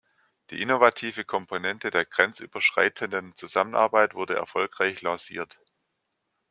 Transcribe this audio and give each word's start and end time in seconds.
Die 0.49 0.59
innovative 0.63 1.23
Komponente 1.25 1.91
der 1.91 2.05
grenzüberschreitenden 2.05 3.35
Zusammenarbeit 3.35 4.15
wurde 4.15 4.33
erfolgreich 4.35 5.03
lanciert. 5.03 5.59